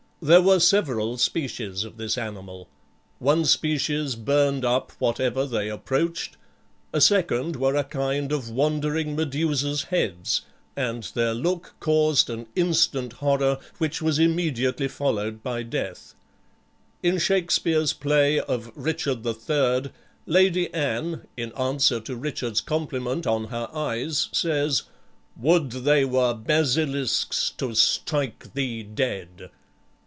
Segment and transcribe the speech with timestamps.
[0.23, 2.69] There were several species of this animal.
[3.17, 6.37] One species burned up whatever they approached;
[6.93, 10.43] a second were a kind of wandering Medusa's heads,
[10.75, 16.13] and their look caused an instant horror which was immediately followed by death.
[17.01, 19.91] In Shakspeare's play of "Richard the Third,"
[20.27, 24.83] Lady Anne, in answer to Richard's compliment on her eyes, says,
[25.35, 29.49] "Would they were basilisk's, to strike thee dead!"